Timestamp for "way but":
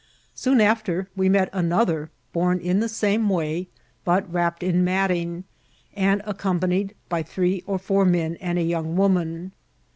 3.29-4.33